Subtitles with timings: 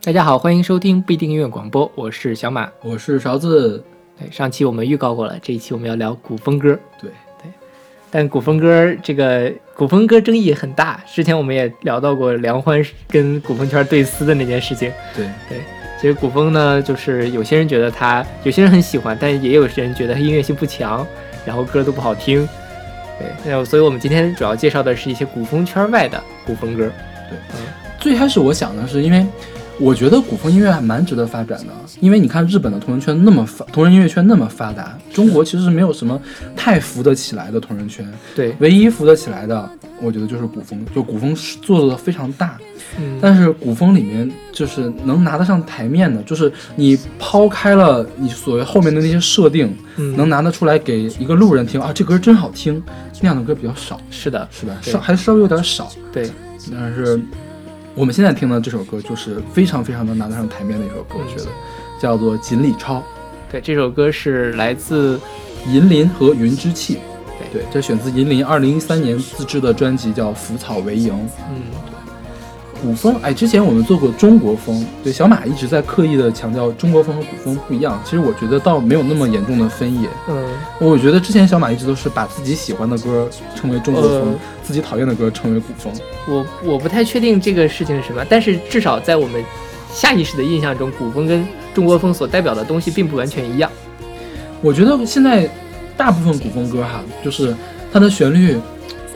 [0.00, 2.70] 大家好，欢迎收听不一定音乐广播，我是小马。
[2.82, 3.82] 我是勺子，
[4.18, 6.78] 对，上期我们预告过了，这一期我们要聊古风歌。
[7.00, 7.10] 对
[7.42, 7.50] 对，
[8.08, 14.90] 但古风歌这个古风歌争议很大，之前我们也聊到过梁欢跟古风圈对撕的那件事情。
[15.14, 15.58] 对对，
[16.00, 21.04] 其实古风呢，就是有些人觉得他，有些人很喜欢，但也有些人觉得他音乐性不强，
[21.44, 22.48] 然后歌都不好听。
[23.18, 26.88] 对，那所以我们今天主要介绍的是一些古风圈外的古风歌。
[27.28, 27.66] 对，嗯，
[27.98, 29.26] 最开始我想的是因为。
[29.80, 36.20] 我觉得古风音乐还蛮值得发展的，因为你看日本的同人圈那么发，同人音乐圈那么发达，中国其实是没有什么
[36.56, 38.04] 太扶得起来的同人圈。
[38.34, 39.70] 对，唯一扶得起来的，
[40.02, 41.32] 我觉得就是古风，就古风
[41.62, 42.58] 做的非常大。
[42.98, 49.72] 嗯，但是古风里面就是能拿得上台面的，就是你抛开了你所谓后面的那些设定，
[50.16, 52.82] 能拿得出来给一个路人听啊，这歌真好听，
[53.20, 54.00] 那样的歌比较少。
[54.10, 54.76] 是的，是的？
[54.82, 55.88] 稍还稍微有点少。
[56.12, 56.28] 对，
[56.72, 57.20] 但是。
[57.98, 61.50] 我们现在听到这首歌就是非常非常能拿得上台面的一首歌，我觉得
[62.00, 62.98] 叫做《锦鲤抄》。
[63.50, 65.20] 对，这首歌是来自
[65.66, 67.00] 银鳞和云之气。
[67.52, 71.12] 对，这选自银鳞二零一三年自制的专辑叫《腐草为营》。
[71.50, 71.87] 嗯。
[72.82, 78.00] 古风，哎，之前我们做过中国风，对，小马一直在刻意的强调中国风和古风不一样。
[78.04, 80.08] 其实我觉得倒没有那么严重的分野。
[80.28, 80.44] 嗯，
[80.80, 85.92] 我觉得之前小马一直都是把自己喜欢的歌称为中国风，自己讨厌的歌称为古风。
[86.26, 89.42] 我我不太确定这个事情是什么，但是至少在我们
[89.92, 93.70] 下意识的印象中，古风跟中国风所代表的东西并不完全一样。
[94.60, 95.48] 我觉得现在
[95.96, 97.54] 大部分古风歌哈，就是
[97.92, 98.56] 它的旋律。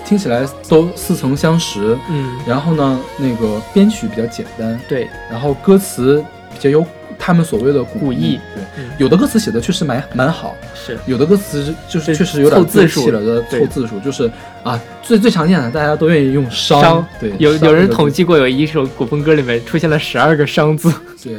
[0.05, 6.23] 听起来都似曾相识，嗯，然后呢，那个编曲比较简单，对，然后歌词
[6.53, 6.85] 比较有
[7.19, 13.11] 他们所谓的古意，对，有的歌词写的确实蛮蛮好，是，有的歌词就是确实有点凑字数。
[13.11, 14.31] 了的凑字数，就是
[14.63, 21.37] 啊，最最常见的，大家都愿意用商， 对，有有人统计过，有一首古风歌里面出现了十二个商字，对，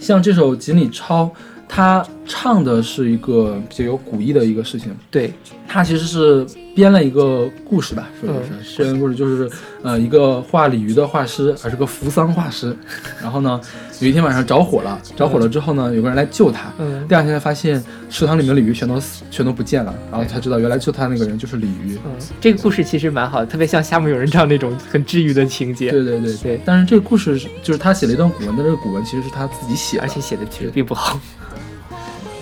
[0.00, 1.24] 像这首《锦鲤抄》。
[1.68, 5.32] 他唱的是一个比较有古意的一个事情，对
[5.68, 8.32] 他其实是编了一个故事吧，是不
[8.62, 8.82] 是？
[8.82, 9.50] 编故事就是，
[9.82, 12.76] 呃，一个画鲤鱼的画师，还是个扶桑画师。
[13.20, 13.60] 然后呢，
[14.00, 16.72] 有一天晚上着火了，着火了之后呢，有个人来救他。
[16.78, 17.06] 嗯。
[17.08, 21.98] 第二天才发现池塘里面的鲤鱼全都死，全都不见了，然后才知道原来救他那个人就是鲤鱼。
[22.04, 25.90] 嗯，这个故事其实蛮好的，特别像夏目友人帐那种很治愈的情节。
[25.90, 26.60] 对对对对。
[26.64, 31.18] 但是这个故事就是他写了一段古文，但这个古文其实是他自己写的，而且写的其实并不好。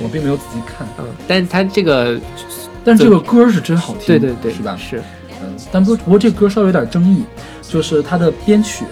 [0.03, 2.21] 我并没有仔细看，嗯，但是他这个，
[2.85, 4.77] 但这个歌是真好听，对对对，是吧？
[4.77, 4.99] 是，
[5.43, 7.25] 嗯，但不不过这歌稍微有点争议，
[7.63, 8.85] 就是它的编曲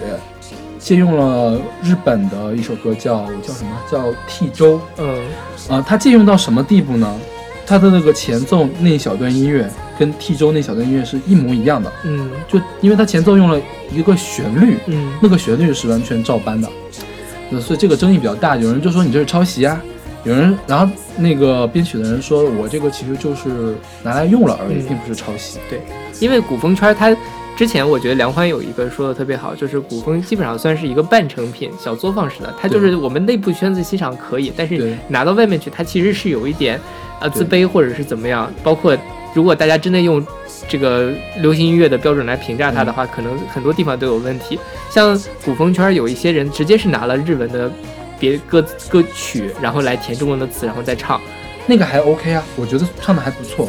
[0.79, 3.71] 借用了日本的一首歌，叫叫什么？
[3.91, 4.77] 叫《替舟》。
[4.97, 5.21] 嗯，
[5.69, 7.19] 啊，它借用到什么地步呢？
[7.65, 11.91] 它的那个前奏那一小段音乐跟《替舟》那小段音乐是一模一样的。
[12.03, 13.57] 嗯，就因为它前奏用了
[13.91, 16.69] 一个旋律，嗯，那个旋律是完全照搬的，
[17.61, 18.57] 所以这个争议比较大。
[18.57, 19.81] 有人就说你这是抄袭啊。
[20.23, 25.81] 有人，然后那个编曲的人说：“我这个其实就是拿来用了而已，并不是抄袭。”对，
[26.21, 27.15] 因为古风圈它
[27.57, 36.79] 之前我觉得梁欢有一个说的特别好，就是古风基本上算是一个半成品、小作坊式的，它就是我们内部圈子欣赏可以，但是拿到外面去，它其实是有一点
[37.19, 38.49] 呃自卑或者是怎么样。
[38.63, 38.97] 包括
[39.33, 40.25] 如果大家真的用
[40.69, 41.11] 这个
[41.41, 44.57] 流行音乐的标准来评价它的话，可能很多地方都有问题。
[44.89, 47.69] 像古风圈有一些人直接是拿了日文的。
[48.23, 51.19] 别歌歌曲，然后来填中文的词，然后再唱，
[51.67, 53.67] 那个还 OK 啊，我觉得唱的还不错。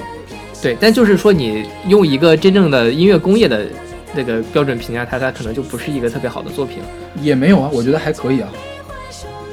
[0.63, 3.67] 对，但就是说你用一个真正的音乐工业的
[4.15, 6.79] 那个标准评价它，它可能就不是一个特别好的作品。
[7.21, 8.49] 也没有啊，我觉得还可以啊。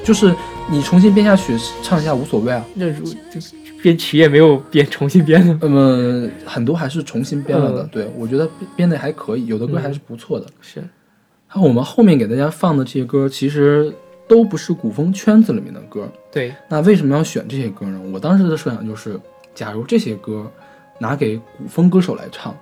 [0.04, 0.36] 就是
[0.70, 2.64] 你重新编下曲唱一下无所谓啊。
[2.76, 3.42] 那如就
[3.82, 7.84] 编曲也没有编重新编的，那么很多还是重新编了的。
[7.92, 10.46] 对，我觉得编的还可以，有的歌还是不错的。
[10.62, 10.80] 是。
[11.50, 13.92] 然后我们后面给大家放的这些歌，其实。
[14.32, 16.56] 都不是古风圈子里面的歌，对。
[16.70, 18.00] 那为什么要选这些歌呢？
[18.14, 19.20] 我当时的设想就是，
[19.54, 20.50] 假如这些歌
[20.98, 22.56] 拿给古风歌手来唱，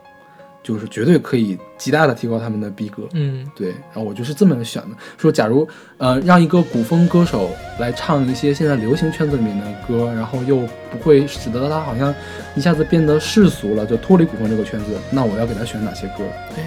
[0.64, 3.04] 就是绝对可以极大的提高他们的逼格。
[3.14, 3.68] 嗯，对。
[3.70, 5.68] 然后我就是这么选的，说假如
[6.00, 12.12] 呃让一个古风歌手来唱一些现在流行圈子里面的歌，然后又不会使得他好像
[12.56, 16.24] 一下子变得世俗了，就脱离古风这个圈子，那我要给他选哪些歌？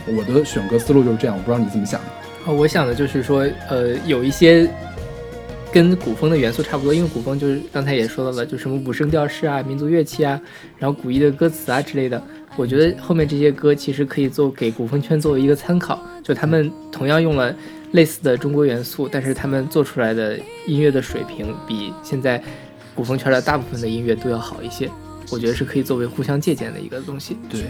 [0.07, 2.07] 对，我的选歌思路就是这样，我不知道你怎么想的。
[2.47, 4.71] 啊，我想的就是说，呃，有一些。
[5.73, 10.39] 跟古风的元素差不多，因为古风就是刚才也说到了，就什么五声调式啊、民族乐器啊，
[10.79, 12.23] 然后古意的歌词啊之类的。
[12.57, 17.55] 我觉得后面这些歌其实可以做给古风圈作为一个参考，就他们同样用了
[17.93, 22.43] 类似的中国元素，但是他们做出来的音乐的水平比现在
[22.95, 24.91] 古风圈的大部分的音乐都要好一些。
[25.31, 27.39] 我觉得是可以作为互相借鉴的一个东西。
[27.49, 27.63] 对，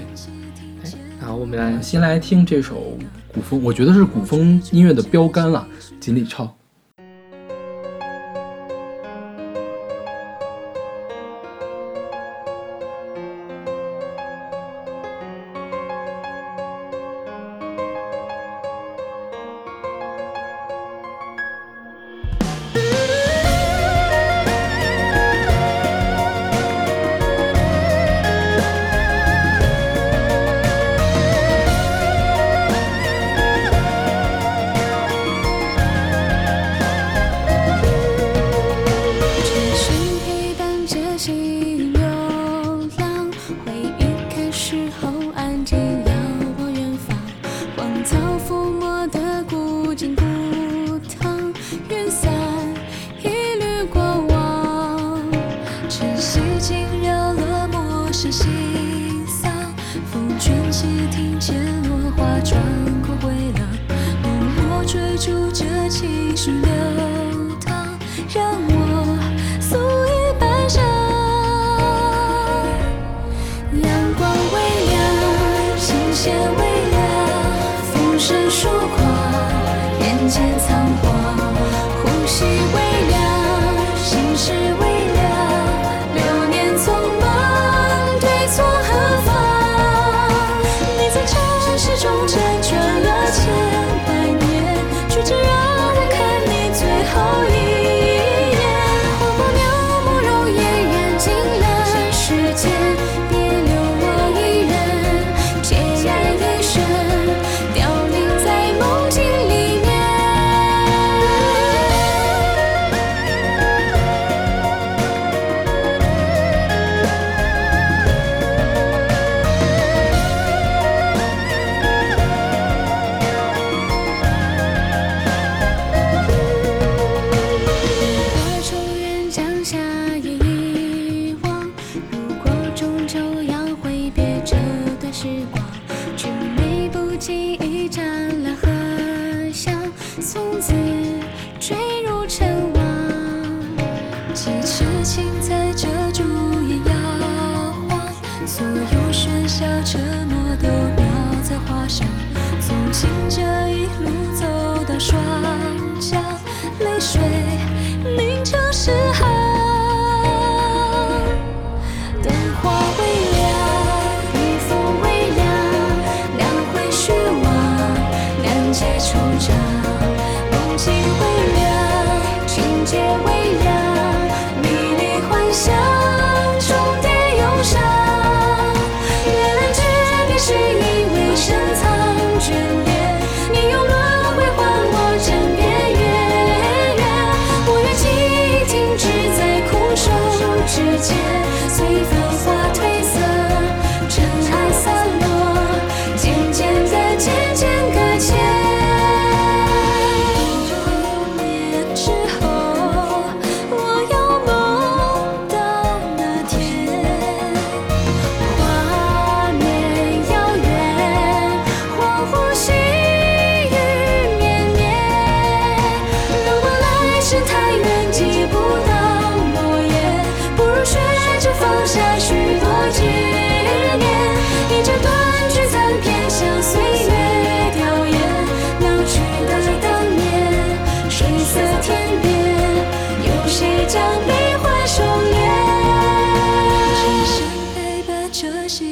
[0.83, 0.91] 哎，
[1.21, 2.99] 然后我们来先来听这首
[3.33, 5.65] 古风，我觉得是古风音乐的标杆了，
[6.01, 6.45] 《锦鲤抄》。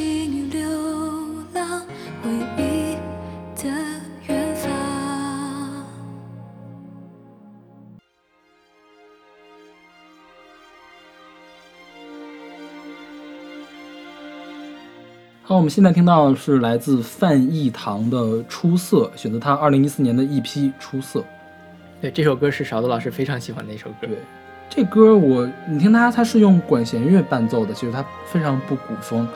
[0.01, 0.61] 着心灵流
[1.53, 1.83] 浪，
[2.23, 2.97] 回忆
[3.63, 3.69] 的
[4.27, 4.71] 远方。
[15.43, 21.21] 好，我们现在听到的是来自范逸堂的《出色》，选择他二零一四年的一批《出色》。
[22.01, 24.07] 对，这首歌是勺子老师非常喜欢的一首歌。
[24.07, 24.17] 对，
[24.71, 29.29] 这歌我你听它，它是用管弦乐伴奏的，其实它非常不古风，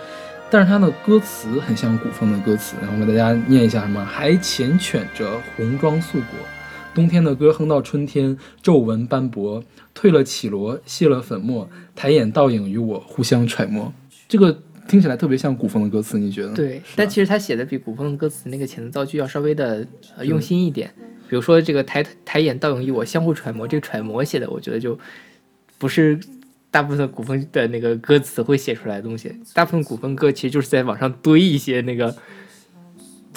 [0.51, 2.77] 但是它的歌词很像古风的歌词。
[2.81, 6.39] 然后我给大家念一下什么：还缱绻着红装素裹，
[6.95, 9.63] 冬天的歌哼到春天，皱纹斑驳，
[9.95, 13.93] 褪了绮罗，卸了粉末，抬眼倒影与我互相揣摩。
[14.29, 16.53] 这个听起来特别像古风的歌词，你觉得？
[16.55, 19.87] 对，但其实他写的比古风的歌词那个遣词造句要稍微的
[20.17, 20.93] 呃用心一点。
[21.27, 24.97] 比如说这个抬抬眼倒影与我相互揣摩，这个揣摩写的我觉得就
[25.79, 26.21] 不是
[26.75, 29.33] 大部分古风的那个歌词会写出来的东西。
[29.55, 32.13] 大部分古风歌其实就是在网上堆一些那个，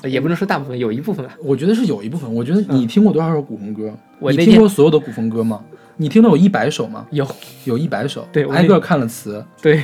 [0.01, 1.37] 呃也不能说大部分，有一部分吧。
[1.43, 2.33] 我觉得是有一部分。
[2.33, 3.95] 我觉得你听过多少首古风歌？
[4.21, 5.63] 你听过所有的古风歌吗？
[5.97, 7.05] 你听到有一百首吗？
[7.11, 7.27] 有，
[7.65, 9.83] 有一百首，对我挨个看了词，对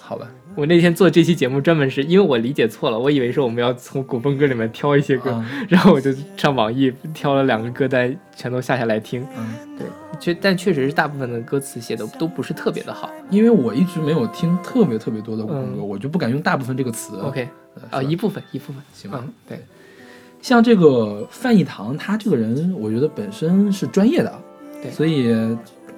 [0.00, 0.30] 好吧？
[0.54, 9.26] 我那天做这期节目专门是因为我理解错了，我以为说我们要从古风歌里面挑一些歌，嗯然后我就上网易挑了两个歌单，全都下下来听。
[9.36, 9.86] 嗯，对，
[10.20, 13.10] 确但确实是大部分的歌词写的都不是特别的好。
[13.30, 17.16] 因为我一直没有听特别特别多的古风歌，嗯我就不敢用大部分这个词。
[17.16, 17.48] OK，
[17.90, 19.58] 啊，呃一部分一部分，行吧嗯，对，
[20.42, 24.32] 像这个范逸堂，他这个人，我觉得本身是专业的，
[24.82, 25.32] 对所以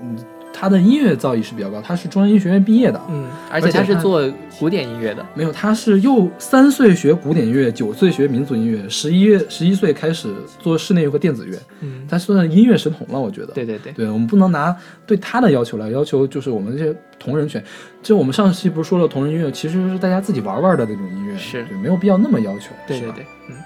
[0.00, 0.16] 嗯，
[0.56, 3.00] 他的音乐造诣是比较高，他是中央音乐学院毕业的。
[3.10, 4.22] 嗯，而且他是做
[4.56, 13.48] 古典音乐的，没有，他是又三岁学古典音乐，九岁学民族音乐，十一十一岁开始做室内乐和电子乐，嗯，他算音乐神童了，我觉得。
[13.48, 17.62] 对对对，对，我们不能拿对他的要求来要求，就是我们这些同人圈。
[18.00, 21.64] 就我们上期不是说了，同人音乐其实是大家自己玩玩的那种音乐，是。
[21.64, 23.56] 对，没有必要那么要求，对对对，嗯，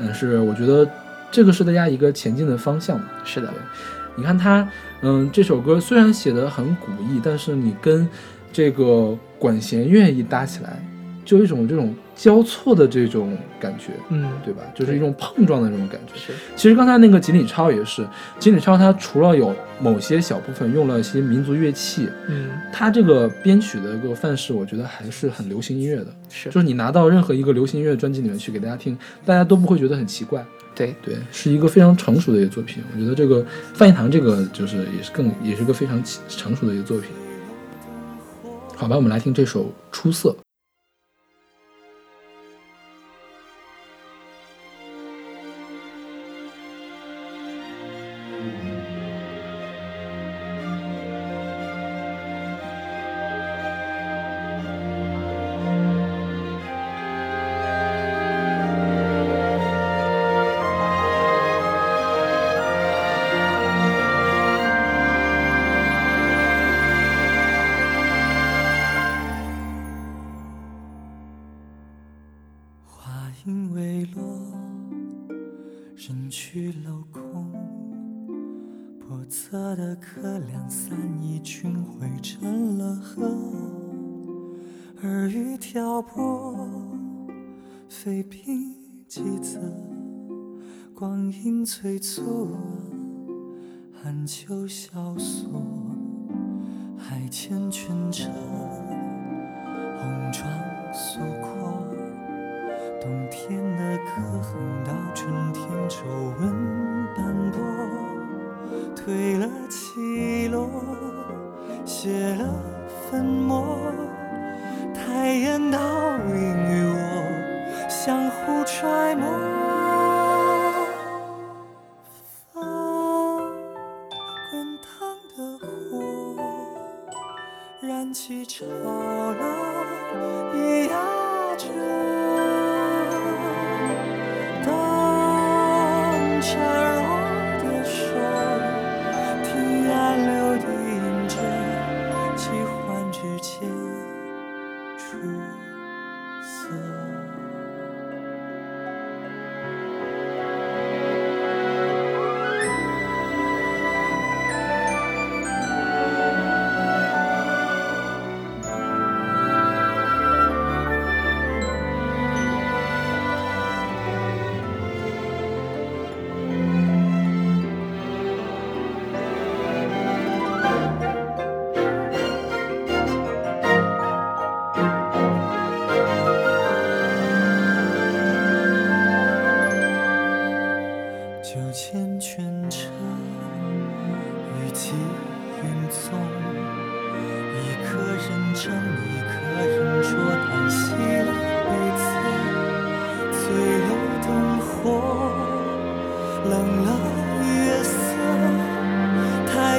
[0.00, 0.86] 嗯，是我觉得
[1.30, 3.06] 这个是大家一个前进的方向嘛。
[3.24, 3.48] 是的，
[4.16, 4.68] 你看他，
[5.02, 8.08] 嗯，这首歌虽然写的很古意，但是你跟
[8.52, 10.80] 这个管弦乐一搭起来，
[11.24, 14.62] 就有一种这种交错的这种感觉，嗯，对吧？
[14.74, 16.16] 就是一种碰撞的这种感觉。
[16.16, 18.06] 是，其实刚才那个锦鲤超也是，
[18.38, 26.06] 锦鲤超它除了有某些小部分用了一些民族乐器，嗯，它这个编曲的一个范式，我觉得还是很流行音乐的。
[26.28, 30.44] 是，就是你拿到任何一个流行音乐专辑里面去给大家听，大家都不会觉得很奇怪。
[30.74, 32.82] 对对，是一个非常成熟的一个作品。
[32.94, 37.10] 我觉得这个范逸堂这个就是也是更也是个非常成熟的一个作品。
[38.76, 40.30] 好吧，我们来听这首《出色》。
[80.04, 83.26] 客两三一群汇成了河，
[85.02, 86.68] 耳语挑拨，
[87.88, 88.74] 飞冰
[89.08, 89.58] 几则，
[90.94, 92.54] 光阴催促，
[93.94, 95.48] 寒秋萧索，
[96.98, 98.28] 海天君车，
[99.98, 100.46] 红妆
[100.92, 101.82] 素裹。
[103.00, 106.04] 冬天的歌哼到春天，皱
[106.38, 106.42] 纹
[107.16, 107.58] 斑驳，
[109.04, 110.66] 褪了起落，
[111.84, 112.54] 写了
[113.10, 113.76] 粉墨，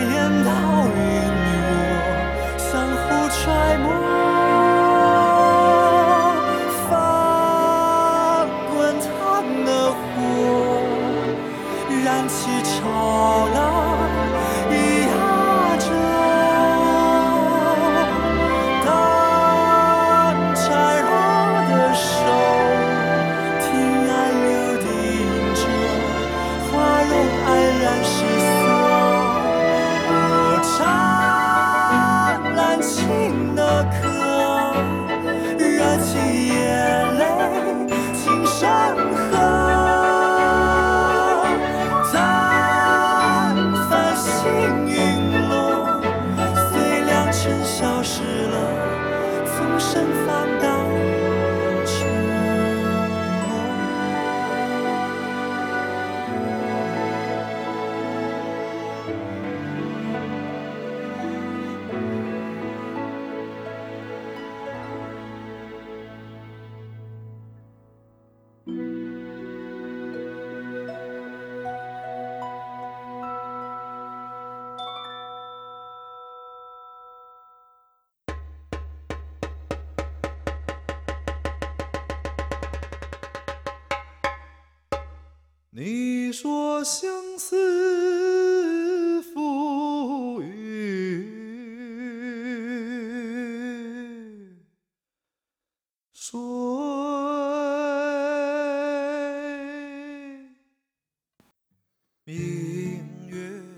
[0.08, 0.65] 天堂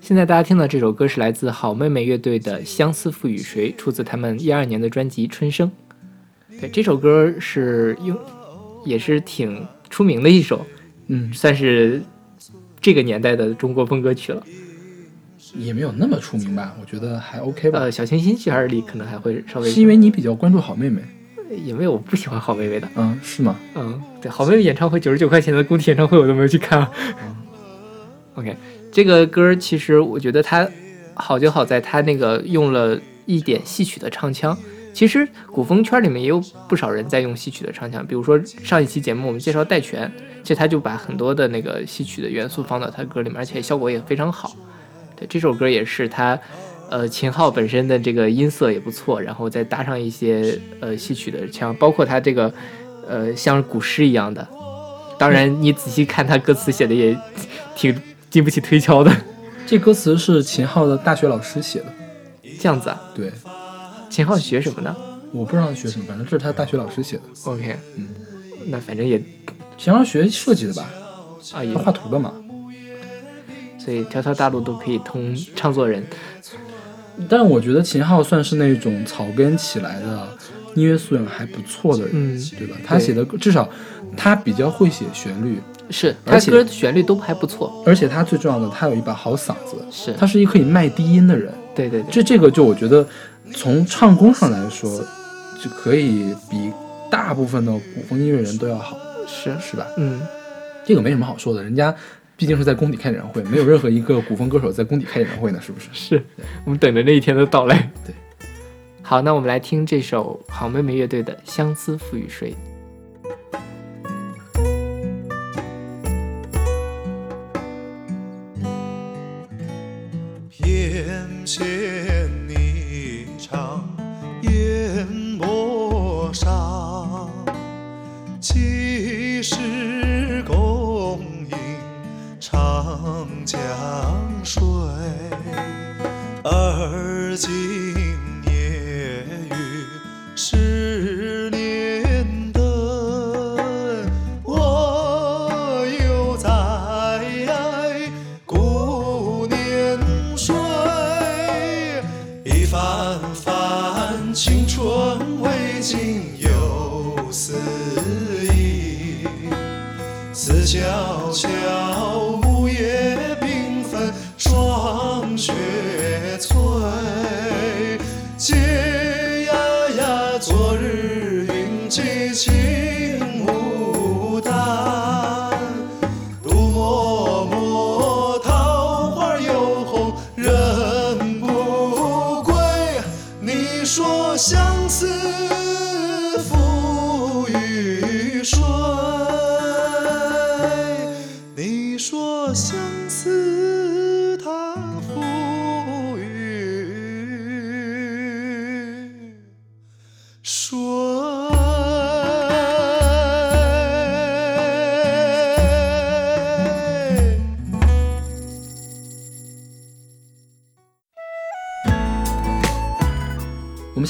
[0.07, 5.69] 现在大家听到这首歌是来自好妹妹乐队的《相思赋予谁》，出自他们一二年的专辑《春生》。
[6.61, 8.17] 对，这首歌是用，
[8.85, 10.65] 也是挺出名的一首，
[11.07, 12.01] 嗯，算是
[12.79, 14.41] 这个年代的中国风歌曲了。
[15.53, 17.79] 也没有那么出名吧，我觉得还 OK 吧。
[17.79, 21.01] 呃，小清新曲儿里可能还会稍微，是因为你比较关注好妹妹，
[21.65, 22.87] 也没有我不喜欢好妹妹的。
[22.95, 23.57] 嗯，是吗？
[23.75, 26.87] 嗯，对，好妹妹演唱会九十九块钱的工体演唱会我都没有去看。
[28.35, 28.55] OK，
[28.91, 30.67] 这个歌其实我觉得它
[31.13, 34.57] 好就好在它那个用了一点戏曲的唱腔。
[34.93, 44.55] 其实古风圈里面也有不少人在用戏曲的唱腔，比如说上一期节目我们介绍戴荃，其实他就把很多的那个戏曲的元素放到他歌里面，而且效果也非常好。
[45.15, 46.39] 对，这首歌也是他，
[46.89, 52.51] 呃，秦昊本身的这个音色也不错，然后再搭上一些呃戏曲的腔，包括他这个
[53.07, 54.47] 呃像古诗一样的。
[55.19, 57.15] 当然，你仔细看他歌词写的也
[57.75, 57.95] 挺
[58.37, 59.11] 经不起推敲的。
[59.65, 61.85] 这歌词是秦昊的大学老师写的，
[62.59, 63.01] 这样子啊？
[63.15, 63.31] 对，
[64.11, 64.95] 秦昊学什么呢？
[65.31, 67.23] 我不知道他学什么，反正这是他大学老师写的。
[67.45, 68.09] OK，嗯，
[68.67, 69.19] 那反正也
[69.75, 70.87] 秦昊学设计的吧？
[71.51, 72.31] 啊也画图的嘛。
[73.79, 76.05] 所以条条大路都可以通唱作人。
[77.27, 80.27] 但我觉得秦昊算是那种草根起来的，
[80.75, 82.77] 音乐素养还不错的人，嗯对吧？
[82.85, 83.67] 他写的至少
[84.15, 85.59] 他比较会写旋律，
[85.89, 87.83] 是他歌的旋律都还不错。
[87.85, 91.53] 而且他最重要的，他有一把好嗓子，是，他是一个可以卖低音的人。
[91.75, 93.07] 对对对，这这个就我觉得
[93.53, 94.89] 从唱功上来说，
[95.63, 96.71] 就可以比
[97.09, 98.97] 大部分的古风音乐人都要好，
[99.27, 99.85] 是是吧？
[99.97, 100.19] 嗯，
[100.83, 101.93] 这个没什么好说的，人家
[102.35, 105.87] 毕竟是在工体开演唱会，没有任何一个古风歌手在工体开演唱会呢，是不是？
[105.93, 106.23] 是
[106.65, 107.89] 我们等着那一天的到来。
[108.05, 108.13] 对，
[109.01, 112.51] 好，那我们来听这首好妹妹乐队的《相思赋予谁》。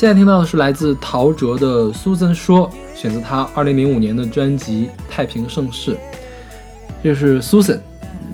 [0.07, 5.91] 现在听到的是来自陶喆的《苏森说》，选择他2005年的专辑《太平盛世》，
[7.03, 7.79] 这是 Susan，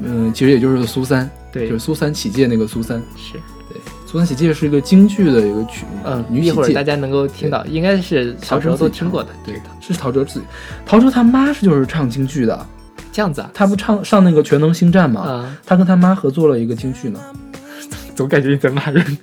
[0.03, 3.01] 嗯，其实也就是苏三，对就是苏三起解那个苏三。
[3.17, 6.83] 是，对，苏三起解是一个京剧的一个曲目，嗯，女一会儿大。
[6.83, 9.29] 家能够听到，应该是小时候都听过的。
[9.43, 10.45] 对，是陶喆自己。
[10.85, 12.67] 陶喆他妈是就是唱京剧的，
[13.11, 15.21] 这样子啊，他不唱上那个《全能星战》吗？
[15.21, 17.19] 啊，他跟他妈合作了一个京剧呢。
[18.13, 19.17] 总感觉你在骂人。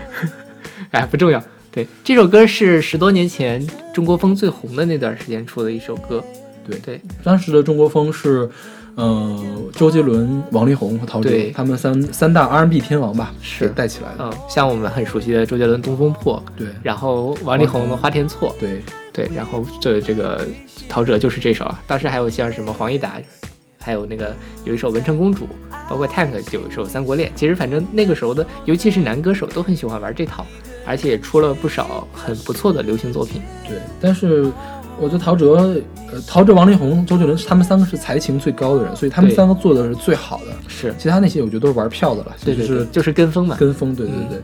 [0.92, 1.42] 哎，不重要。
[1.72, 6.22] 对，这首歌是十多年前中国风最红的那段时间出的一首歌。
[6.66, 8.48] 对对，当时的中国风是，
[8.94, 14.24] 呃，周杰伦、王力宏和陶对喆，他们三三大 R&B 天王吧，是带起来的。
[14.24, 20.46] 嗯，像我们很熟悉的周杰伦《东风破》，对然后王力宏的《花田错》，对，对，然后这这个
[20.88, 21.80] 陶喆就是这首啊。
[21.86, 23.20] 当时还有像什么黄义达，
[23.78, 25.44] 还有那个有一首《文成公主》，
[25.88, 27.30] 包括 Tank 有一首《三国恋》。
[27.34, 30.46] 其实反正那个时候的，尤其是男歌手都很喜欢玩这套，
[30.90, 33.40] 而且也出了不少很不错的流行作品。
[33.66, 34.50] 对，但是
[34.98, 35.54] 我觉得陶喆，
[36.12, 40.52] 呃，陶喆、王力宏、周杰伦，他们三个是才情最高的人，所以他们三个做的是最好的。
[40.68, 43.56] 是，其他那些我觉得都是玩票的了，对对对，就是就是跟风嘛。
[43.58, 43.94] 跟风。
[43.94, 44.42] 对对嗯对。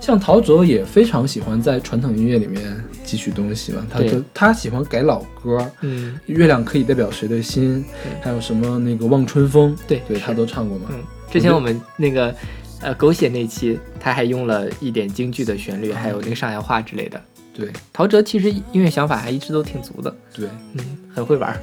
[0.00, 2.62] 像陶喆也非常喜欢在传统音乐里面
[3.06, 7.84] 汲取东西嘛，他就他喜欢改老歌，嗯月亮可以代表谁的心，
[8.20, 10.86] 还有什么那个望春风，对对他都唱过嘛。
[10.90, 10.98] 嗯，
[11.30, 12.34] 之前我们那个
[12.82, 17.20] 呃狗血那期，他还用了一点京剧的旋律，还有那个上海话之类的。
[17.54, 21.60] 对陶喆其实音乐想法还一直都挺足的，对，嗯，很会玩儿。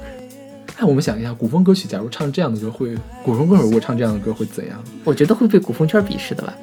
[0.78, 4.82] 哎，我们想一下，古风歌曲假如唱这样的歌会，古风歌手如果唱这样的歌会怎样？
[5.04, 6.54] 我觉得会被古风圈鄙视的吧，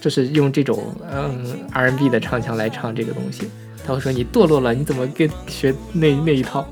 [0.00, 3.50] 就是用这种嗯 R&B 的唱腔来唱这个东西，
[3.84, 6.66] 他会说你堕落了，你怎么跟学那那一套？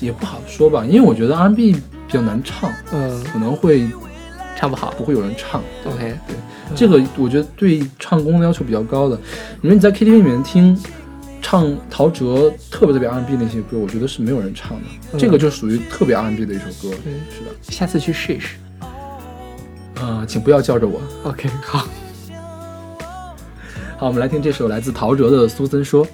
[0.00, 3.86] 也不好说吧，因为我觉得 R&B 比较难唱，嗯，可能会
[4.56, 4.92] 唱不好。
[4.96, 5.62] 不会有人唱。
[5.84, 6.36] OK，对
[6.74, 9.18] 这个我觉得对唱功的要求比较高的。
[9.60, 10.78] 你说你在 KTV 里面听
[11.42, 14.84] 唱陶喆特别特别 R&B 那些歌，我觉得是没有人唱的。
[15.12, 16.94] 嗯这个就属于特别 R&B 的一首歌。
[17.06, 17.50] 嗯是的。
[17.62, 18.56] 下次去试一试。
[20.00, 21.00] 啊、请不要叫着我。
[21.22, 21.86] OK，好。
[23.96, 26.04] 好，我们来听这首来自陶喆的《苏森说》。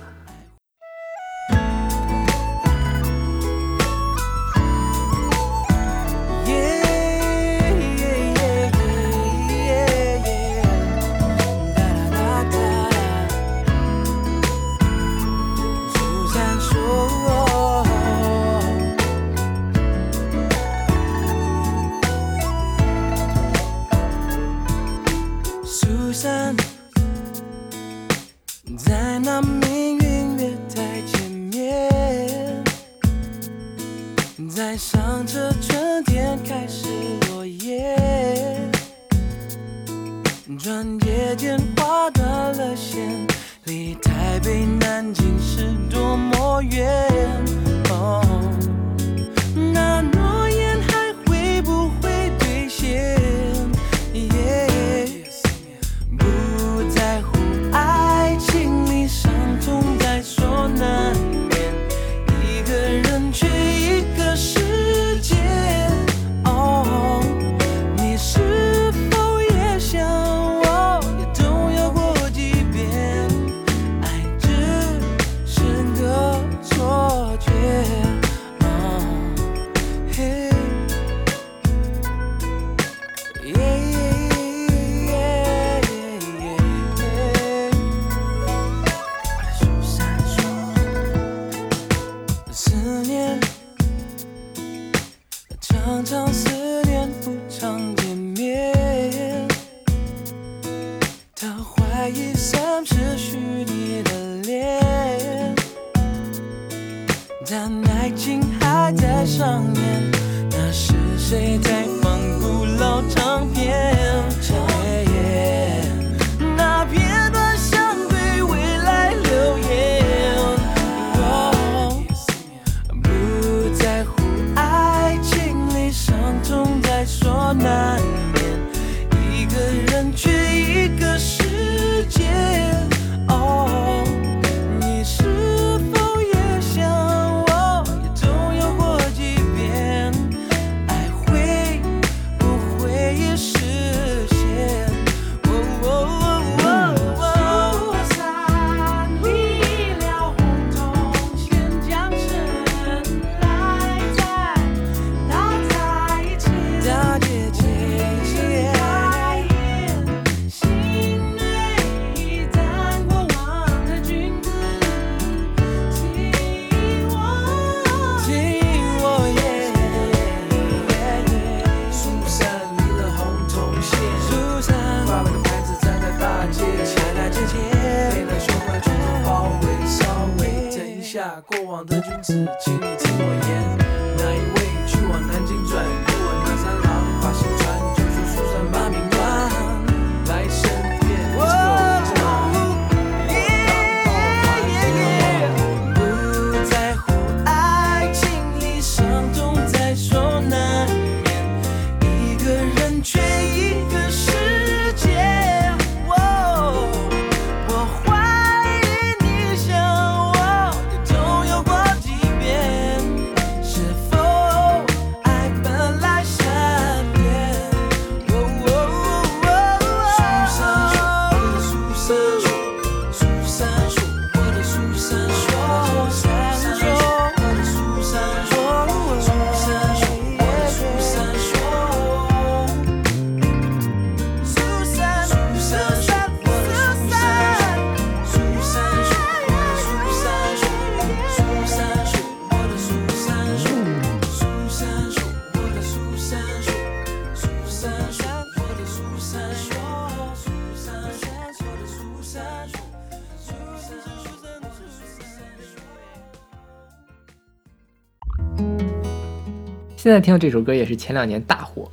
[260.10, 261.88] 现在听到这首歌也是前两年大火，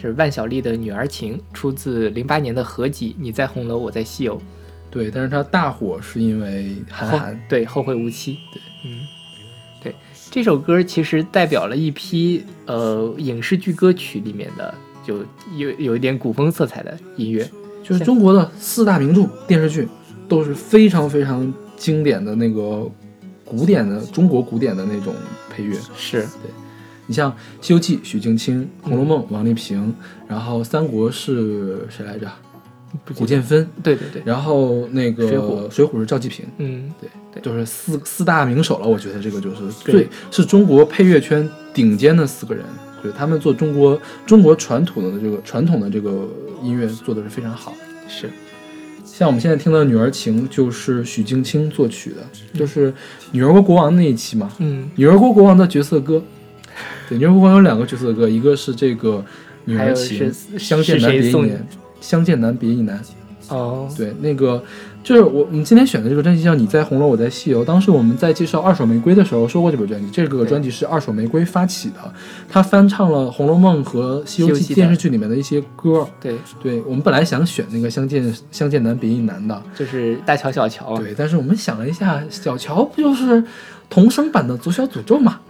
[0.00, 4.38] 是万晓利的《女儿情》，出自零八年的合集《你在红楼，我在西游》。
[4.90, 7.40] 对，但是它大火是因为韩寒。
[7.46, 8.38] 对后会无期。
[8.54, 9.00] 对，嗯，
[9.82, 9.94] 对，
[10.30, 14.74] 这首歌其实代表了一批呃影视剧歌曲里面的
[15.06, 15.18] 就
[15.58, 17.46] 有有一点古风色彩的音乐。
[17.84, 19.86] 就是中国的四大名著电视剧
[20.26, 22.90] 都是非常非常经典的那个
[23.44, 25.14] 古典的中国古典的那种
[25.50, 25.76] 配乐。
[25.94, 26.26] 是，
[27.08, 29.92] 你像《西游记》许镜清，《红楼梦》王丽萍，
[30.28, 32.30] 然后《三国》是谁来着？
[33.14, 38.86] 古建芬，对对对，然后那个水浒水浒是赵季平，嗯，对对就是四四大名手了。
[38.86, 42.64] 我觉得这个就是最是中国配乐圈顶尖的四个人，
[43.02, 46.26] 对他们做中国中国传统的这个传统的这个
[46.62, 47.74] 音乐做的是非常好。
[48.08, 48.30] 是，
[49.04, 52.90] 像我们现在听到《女儿情》就是许镜清作曲的，就是
[53.32, 56.22] 《女儿国国王》那一期嘛，嗯，女儿国国王的角色歌，
[57.08, 59.16] 对，女儿国国王有两个角色歌，一个是这个
[59.64, 61.66] 《女还有儿情》，是相见难别亦难，
[62.00, 63.00] 相见难别亦难。
[63.48, 64.62] 哦，对，那个
[65.02, 67.62] 就是我我们今天选的这个专辑叫《你在红楼，我在西游》。
[67.64, 72.12] 当时我们在介绍《二手玫瑰》的时候说过这本专辑，这个专辑是二手玫瑰发起的，
[72.46, 76.06] 他翻唱了《红楼梦》和《西游记电视剧里面的一些歌。
[76.20, 83.42] 对，对我们本来想选那个《相见相见难别亦难》的，就是大乔小乔啊，对，但是我们想了一下，小乔不就是
[83.88, 85.40] 童声版的《左小诅咒》嘛？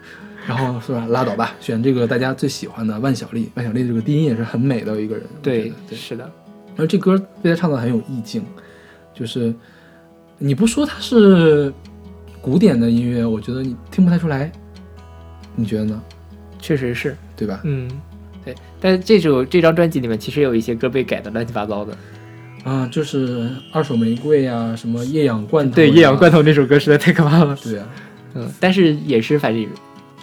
[0.49, 3.51] 然后是吧，拉倒吧，选这个大家最喜欢的万晓利。
[3.55, 5.95] 万晓利这个低音也是很美的一个人，对对。
[5.97, 6.25] 是的，
[6.69, 8.43] 然后这歌被他唱的很有意境，
[9.13, 9.55] 就是
[10.39, 11.71] 你不说它是
[12.41, 14.51] 古典的音乐，我觉得你听不太出来，
[15.55, 16.03] 你觉得呢？
[16.59, 17.61] 确实是，对吧？
[17.65, 17.87] 嗯，
[18.43, 18.55] 对。
[18.81, 21.95] 但是这首这张专辑里面其实有一些歌被改的乱七八糟的。
[22.65, 27.57] 啊，就是二手玫瑰呀、什么夜氧罐头、对，《夜氧罐，头》那首歌实在太可怕了。
[27.63, 27.87] 对啊，
[28.35, 29.67] 嗯，但是也是反正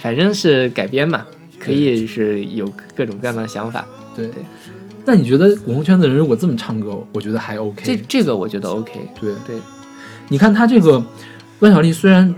[0.01, 1.25] 反正是改编嘛，
[1.59, 3.85] 可以是有各种各样的想法。
[4.15, 4.43] 对对。
[5.05, 7.83] 那你觉得古风圈的人如果这么唱歌，我觉得还 OK。
[7.83, 9.07] 这这个我觉得 OK。
[9.19, 9.55] 对对，
[10.29, 11.03] 你看他这个
[11.59, 12.33] 万晓利虽然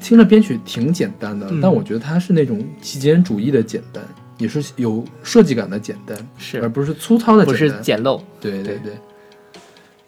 [0.00, 4.02] 听着编曲挺简单的，嗯但我觉得他是那种极简主义的简单，
[4.38, 7.78] 也是有设计感的简单，是而不是粗糙的不简单。
[7.78, 8.20] 是简陋？
[8.40, 8.92] 对对对对。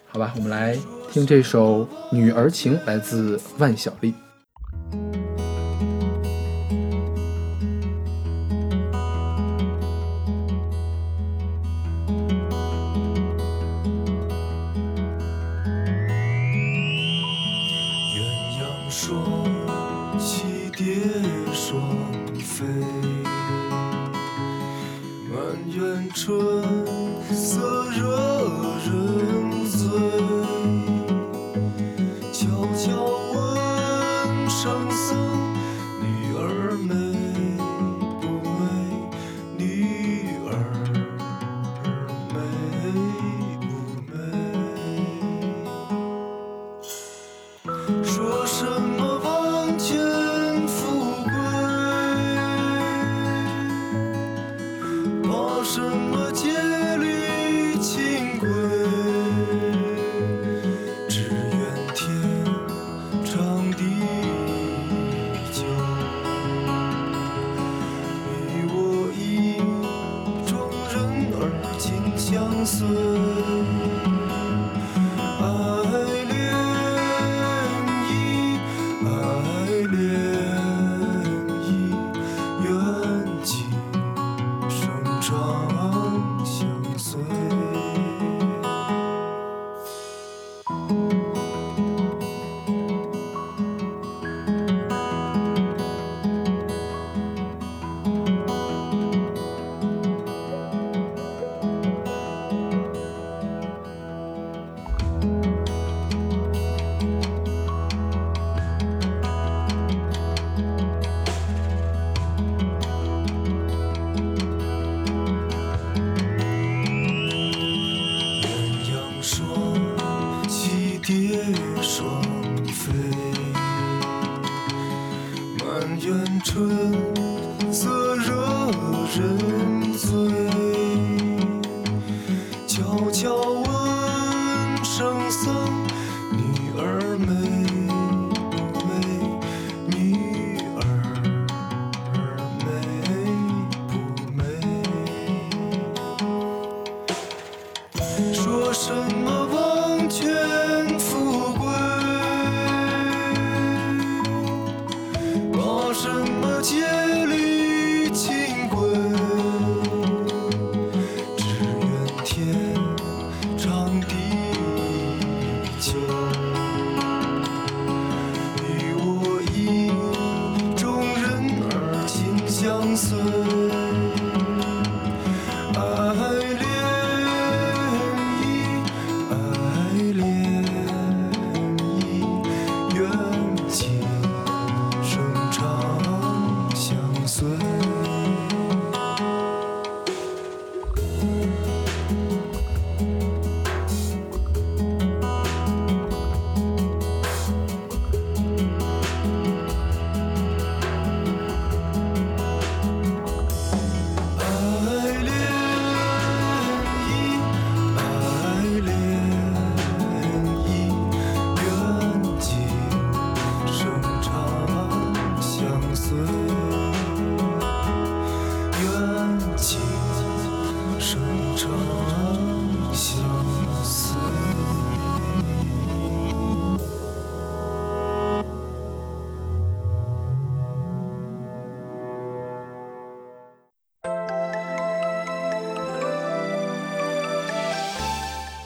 [0.07, 0.75] 好吧，我们来
[1.11, 4.13] 听这首《女儿情》，来自万晓利。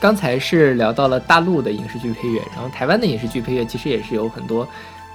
[0.07, 4.65] 刚才是聊到了大陆的影视剧配乐，然后台湾的影视剧配乐其实也是有很多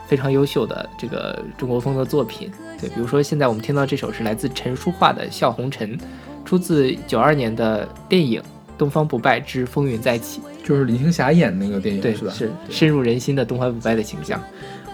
[0.06, 2.52] 非常优秀的这个中国风的作品。
[2.78, 5.96] 对，比如说现在我们听到这首是来自陈淑桦的《笑红尘》，
[6.44, 8.38] 出自九二年的电影
[8.76, 10.40] 《东方不败之风云再起》。
[10.62, 12.30] 就是林青霞演那个电影对，是吧？
[12.36, 14.38] 是深入人心的东方不败的形象。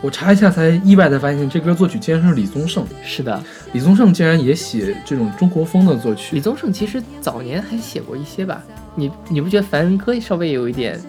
[0.01, 2.87] 我查一下才意外的发现，这歌作曲竟然是李宗盛。
[3.03, 6.41] 是的，李宗盛竟然也写这种中国风的作曲李。
[6.41, 8.63] 宗盛其实早年还写过一些吧？
[8.99, 11.01] 你你不觉得凡人歌稍微有一点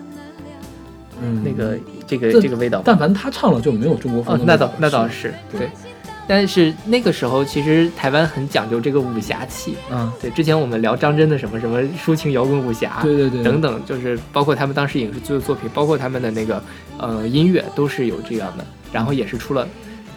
[1.21, 2.81] 嗯，那个、这个这这个味道？
[2.85, 5.69] 但凡他唱了就没有中国风，哦那倒那倒是对对。
[6.27, 9.75] 但是那个时候，其实台湾很讲究这个武侠气。
[9.89, 16.61] 啊，对，之前我们聊张真的什么什么抒情摇滚武侠，对对对，等等，就是包括他们当时影视剧的作品，包括他们的那个
[16.99, 18.65] 呃音乐，都是有这样的。
[18.93, 19.67] 然后也是出了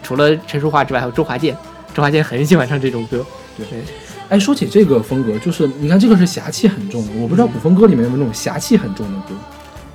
[0.03, 1.57] 除了陈淑桦之外，还有周华健，
[1.95, 3.25] 周华健很喜欢唱这种歌。
[3.57, 3.65] 对
[4.29, 9.35] 哎，说起这个风格，就是你看这个是侠气很重的，我不知道古风歌里面有没有那种侠气很重的歌，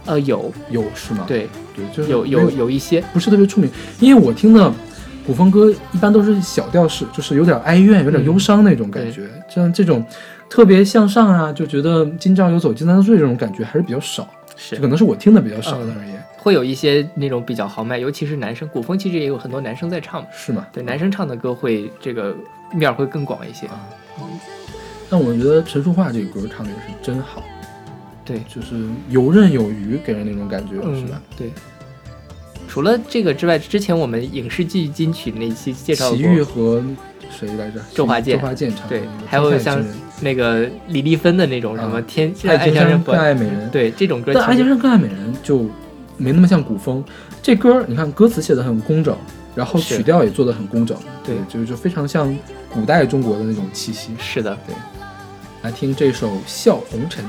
[0.07, 1.25] 呃，有，有是吗？
[1.27, 4.73] 对，对，就是有有有一些，不是特别出名，因为我听的
[5.27, 9.29] 古风歌一般都是小调式，就是有点哀怨、有点忧伤那种感觉。
[9.49, 10.05] 像这种
[10.49, 16.12] 特别向上啊，就觉得今朝有酒今朝醉这种感觉还是比较少，是这可能是我听的比较少的而已，
[16.49, 20.25] 会有一些那种比较豪迈，尤其是男生，古风其实也有很多男生在唱。
[20.33, 20.67] 是吗？
[20.73, 22.35] 对，男生唱的歌会这个
[22.73, 23.69] 面儿会更广一些。
[25.11, 27.43] 但我觉得陈淑桦这个歌唱的也是真好，
[28.25, 31.51] 对，就是游刃有余，给人那种感觉，嗯是吧？，对。
[32.67, 36.83] 除了这个之外，之前我们影视剧金曲那期介绍齐过豫和
[37.31, 37.79] 谁来着？
[37.93, 39.85] 周华健周华健唱的对，还有像
[40.22, 45.66] 那个李丽芬的那种什么啊天爱情山更爱美人，对这种歌但《爱情山更爱美人》就
[46.19, 47.03] 没那么像古风。
[47.43, 49.16] 这歌你看歌词写的很工整，
[49.55, 50.95] 然后曲调也做的很工整，
[51.25, 52.37] 对就就非常像
[52.69, 54.14] 古代中国的那种气息。
[54.19, 54.75] 是的，对
[55.62, 57.25] 来听这首《笑红尘》。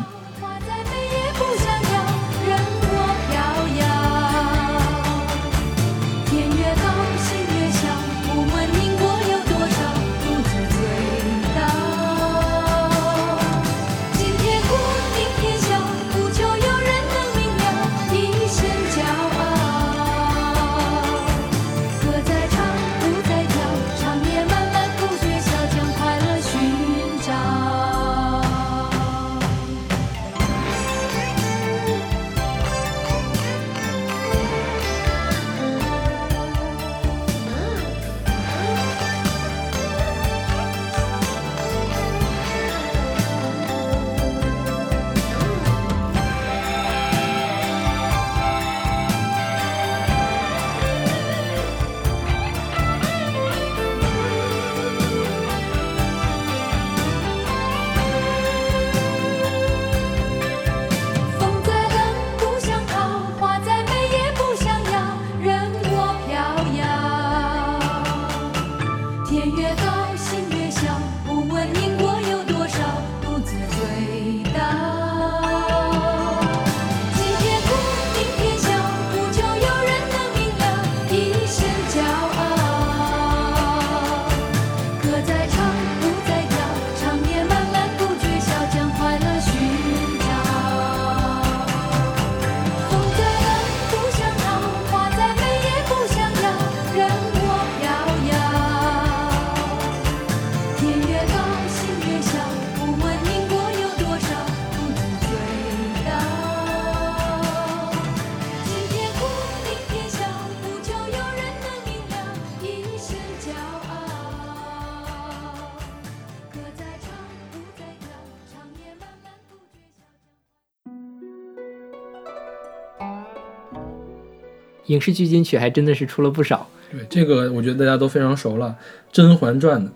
[124.89, 126.69] 影视剧金曲还真的是出了不少。
[126.91, 128.75] 对这个，我觉得大家都非常熟了，
[129.11, 129.89] 《甄嬛传》的，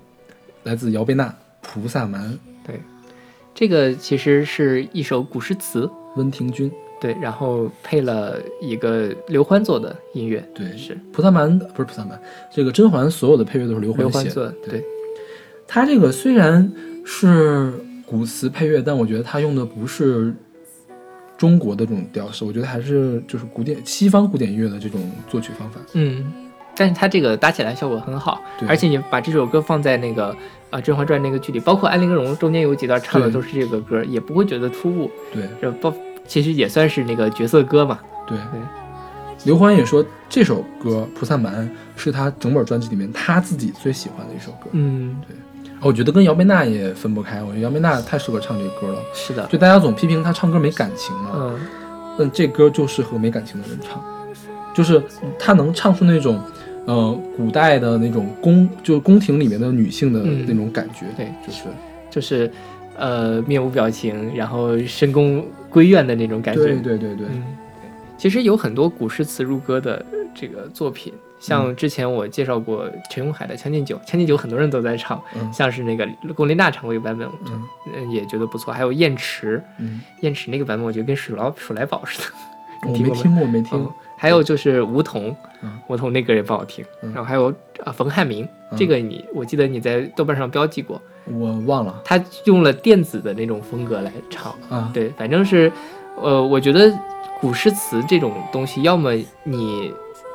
[0.63, 1.25] 来自姚贝娜，
[1.61, 2.31] 《菩萨蛮》，
[2.65, 2.79] 对，
[3.53, 6.71] 这个其实是一首古诗词，温庭筠。
[7.01, 12.17] 对，然后配了一个刘欢做的音乐，对是菩萨蛮不是菩萨蛮，
[12.49, 14.35] 这个甄嬛所有的配乐都是刘刘欢写的。
[14.35, 14.83] 欢做的，对，
[15.67, 16.71] 他这个虽然
[17.03, 17.73] 是
[18.05, 20.33] 古词配乐，但我觉得他用的不是
[21.37, 25.79] 中国的这种调式，我觉得还是就是古典西方古典音乐的这种作曲方法。
[25.93, 26.31] 嗯，
[26.75, 30.27] 但是它这个搭起来效果很好，而且你把这首歌放在那个
[30.69, 35.43] 啊《甄嬛传》那个剧里，包括安陵容中间有几段唱的都是这个歌，也不会觉得突兀，对。
[35.61, 35.93] 这包
[36.25, 37.99] 其实也算是那个角色歌嘛。
[38.27, 38.37] 对。
[38.37, 38.61] 对。
[39.45, 41.67] 刘欢也说这首歌《菩萨蛮》
[41.97, 45.19] 是他整本专辑里面他自己最喜欢的一首歌，嗯，
[45.83, 48.99] 我觉得跟姚贝娜也分不开，我觉得姚贝娜太适合唱这歌了。
[49.13, 51.59] 是的，就大家总批评她唱歌没感情嘛，嗯，
[52.17, 54.03] 那这歌就适合没感情的人唱，
[54.73, 55.01] 就是
[55.37, 56.39] 她能唱出那种，
[56.85, 61.05] 呃，古代的那种宫，就是宫廷里面的女性的嗯那种感觉。
[61.17, 61.63] 对就是
[62.09, 62.51] 就是
[62.97, 66.61] 呃面无表情，然后深宫闺怨的那种感觉。
[66.61, 67.43] 对对对对，嗯，
[68.23, 70.01] 其实有很多古诗词入歌的
[70.33, 71.11] 这个作品，
[71.41, 77.61] 像之前我介绍过陈永海的《将进酒》，《将进酒》很多人都在唱，嗯像是那个龚琳娜唱过一个版本，嗯
[77.93, 78.73] 嗯，也觉得不错。
[78.73, 82.89] 还有燕池，嗯，燕池那个版本我觉得跟鼠老鼠来宝似的。
[82.89, 86.85] 你听过没听过，没听嗯，还有就是梧桐嗯，梧桐那歌也不好听。
[87.01, 87.53] 嗯然后还有
[87.83, 94.55] 啊冯汉明，嗯这个你我记得你在豆瓣上标记过，我忘了他用了电子的那种风格来唱。
[94.69, 94.89] 啊。
[94.93, 95.69] 对，反正是，
[96.21, 96.89] 呃，我觉得
[97.43, 99.11] 古诗词这种东西，要么
[99.43, 99.91] 你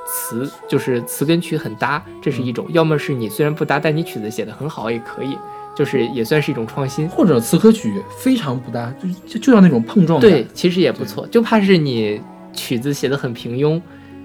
[0.07, 5.39] 词就是词跟曲很搭，这是一种；要么是你虽然不搭，但你曲子写的很好也可以，
[5.75, 7.09] 就是也算是一种创新。
[7.09, 12.21] 或者词和曲非常不搭，就就就要那种碰撞，对，其实也不错，就怕是你
[12.53, 13.81] 曲子写的很平庸，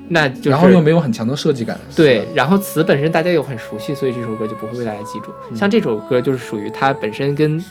[0.10, 1.80] 那就是然后又没有很强的设计感。
[1.96, 5.32] 对，然后词本身大家又很熟悉，所以这首歌就不会被大家记住。
[5.50, 7.64] 嗯像这首歌就是属于它本身跟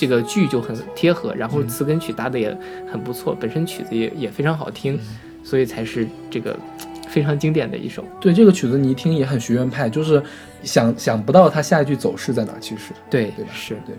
[0.00, 2.56] 这个剧就很贴合，然后嗯词跟曲搭的也
[2.90, 5.00] 很不错，本身曲子也也非常好听，嗯
[5.44, 6.58] 所以才是这个
[7.06, 8.02] 非常经典的一首。
[8.18, 10.22] 对这个曲子你一听也很学院派，就是
[10.62, 13.50] 想想不到它下一句走势在哪，其实对对吧？
[13.52, 13.94] 是对，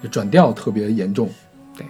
[0.00, 1.28] 就转调特别严重。
[1.76, 1.84] 对，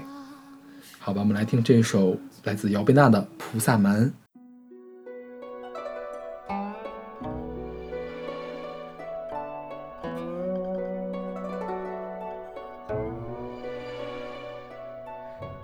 [0.99, 4.07] 好吧，我们来听这一首来自姚贝娜的《菩萨蛮》。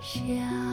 [0.03, 0.72] 想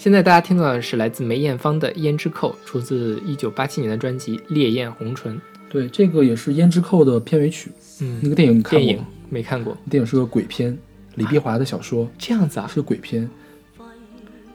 [0.00, 5.36] 现在大家听到的是来自梅艳芳的《胭脂扣》，出自一九八七年的专辑《烈焰红唇》。
[5.68, 7.70] 对，这个也是《胭脂扣》的片尾曲。
[8.00, 9.06] 嗯，那个电影你看过电影吗？
[9.28, 10.74] 没看过，电影是个鬼片，
[11.16, 13.28] 李碧华的小说这样子啊，是个鬼片。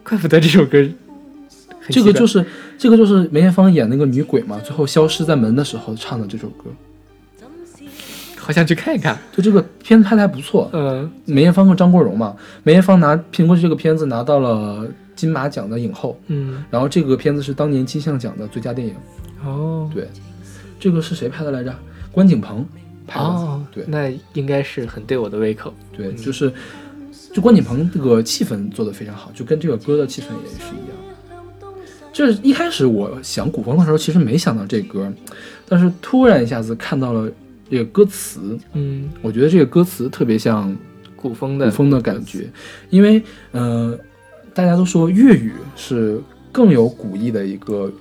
[0.04, 0.84] 怪不得这首歌。
[1.90, 2.44] 这个就是
[2.80, 6.72] 这个就是梅艳芳演那个女鬼嘛，最后消失在门的时候唱的这首歌。
[8.36, 9.16] 好想去看一看。
[9.32, 18.96] 就这个片子拍的还不错，嗯梅艳芳和张国荣嘛，梅艳芳拿凭过这个片子拿到了金马奖的影后，嗯，然后这个片子是当年金像奖的最佳电影。
[19.44, 20.08] 哦，对，
[20.80, 21.74] 这个是谁拍的来着？
[22.12, 22.66] 关锦鹏
[23.08, 23.26] 拍的。
[23.26, 25.74] 哦，对那应该是很对我的胃口。
[25.96, 26.52] 对，就是
[27.34, 30.96] 就关锦鹏这个气氛做得非常好，就跟这个歌的气氛也是一样。
[32.14, 35.12] 就是一开始我想古风的时候，其实没想到这歌，
[35.68, 37.30] 但是突然一下子看到了
[37.70, 40.74] 这个歌词，嗯，我觉得这个歌词特别像
[41.18, 42.50] 古风的古风的感觉，
[42.90, 44.00] 因为呃，
[44.56, 46.20] 大家都说粤语是
[46.52, 47.92] 更有古意的一个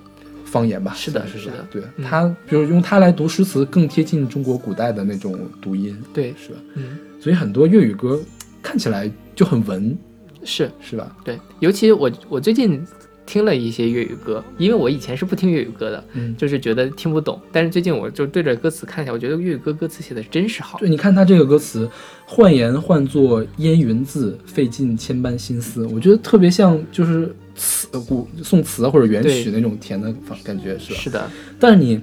[0.45, 0.93] 方言吧？
[0.95, 6.59] 是的是是的对嗯它，比如用它来读诗词，更贴近中国古代的那种读音，对，是吧？
[6.75, 8.17] 嗯，所以很多粤语歌
[8.63, 9.95] 看起来就很文，
[10.45, 11.13] 是是吧？
[11.25, 12.81] 对，尤其我我最近
[13.25, 20.87] 听了一些粤语歌，因为我以前是不听粤语歌的，嗯，就是觉得听不懂，但是最近我就对着歌词看一下，我觉得粤语歌歌词写的真是好对。
[20.87, 21.89] 你看他这个歌词，
[22.25, 30.13] 换言换作烟云字，费尽千般心思，我觉得特别像就是词呃古宋词啊或者元曲那种甜的
[30.43, 30.99] 感觉，是吧？
[30.99, 31.99] 是的，但是你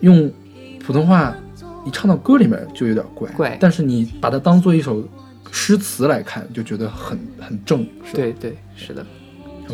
[0.00, 0.30] 用
[0.78, 1.36] 普通话
[1.84, 5.02] 你唱到歌里面就有点怪，怪但是你把它当做一首
[5.50, 7.84] 诗词来看，就觉得很很正？
[8.14, 9.04] 对对，是的。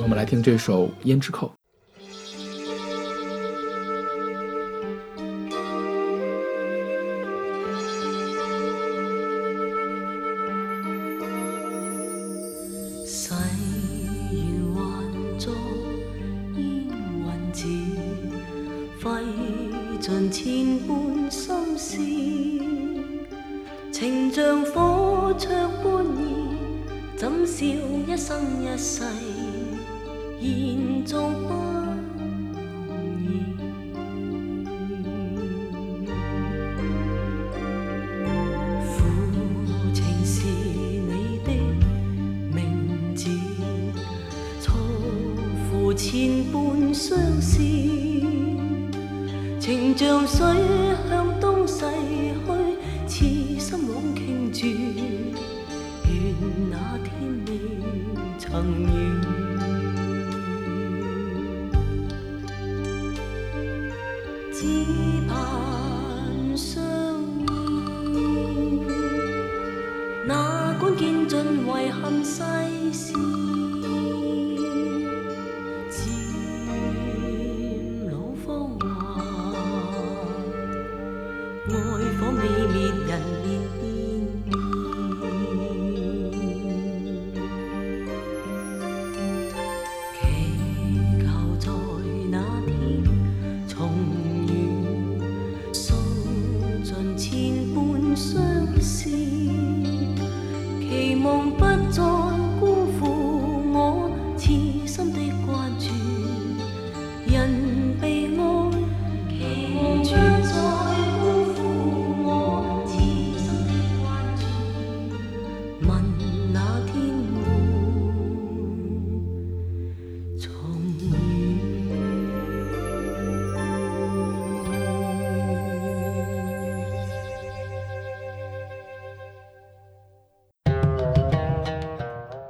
[0.03, 1.47] 我们来听这首《胭脂扣》。
[13.07, 13.33] 誓
[14.33, 15.55] 願還作
[16.57, 16.89] 煙
[17.25, 17.67] 雲字，
[19.03, 19.25] 費
[20.01, 21.97] 盡千般心思，
[23.91, 25.49] 情像火灼
[25.83, 29.03] 般熱，怎笑一生一世，
[30.41, 31.13] 延續
[31.47, 31.55] 不
[32.89, 33.25] 容易。
[38.93, 38.95] 負
[39.93, 41.49] 情是你的
[42.55, 43.31] 名字，
[44.61, 44.75] 错
[45.71, 47.63] 付千般相思，
[49.59, 50.47] 情像水
[51.09, 51.85] 向东逝
[53.09, 54.67] 去，痴心枉倾注，
[56.07, 56.15] 愿
[56.71, 57.11] 那天
[57.47, 57.51] 未
[58.39, 58.45] 曾
[58.83, 59.46] 遇。
[64.67, 66.83] 只盼相
[67.47, 68.83] 依。
[70.27, 72.43] 哪管見盡遺憾世
[72.93, 73.13] 事，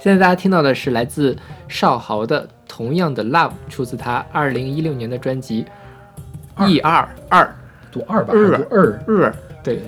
[0.07, 1.35] 现在大家听到的是来自
[1.67, 5.65] 少豪的《同样的 Love》，出自他二零一六年的专辑
[6.65, 7.53] 《E 二二
[7.91, 8.39] 读二吧，读
[8.73, 9.03] 二。
[9.05, 9.29] 二》。
[9.61, 9.81] 对，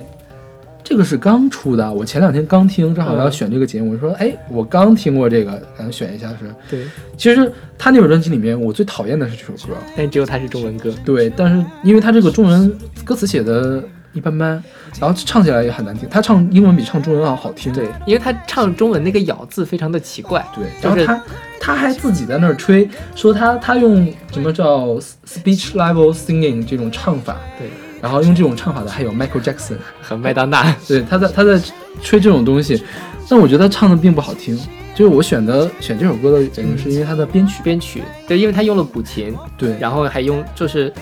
[0.84, 6.54] 这个是刚出的，我前两天刚听，正好要选这个节目，我说，哎，我刚听过这个，咱选一下是。
[6.68, 6.84] 对，
[7.16, 10.92] 其实他那本专辑里面，我最讨厌的是这首歌，但只有他是中文歌。
[11.02, 12.70] 对，但是因为他这个中文
[13.06, 13.82] 歌词写的
[14.12, 14.62] 一般般，
[15.00, 17.72] 然后唱起来也很难听，他唱英文比唱中文要好听。
[17.72, 20.44] 对，因为他唱中文那个咬字非常的奇怪。
[20.54, 21.22] 对，然后他
[21.60, 24.96] 他还自己在那儿吹，说他他用什么叫
[25.26, 27.68] speech level singing 这种唱法，对，
[28.00, 30.74] 然后用这种唱法的还有 Michael Jackson，和麦当娜。
[30.88, 31.60] 对，他在他在
[32.02, 32.82] 吹这种东西，
[33.28, 34.58] 但我觉得唱的并不好听。
[34.92, 40.92] 就是我选的选这首歌的原因是因为它的编曲，编曲，对，因为他用了古琴，对，然后还用就是，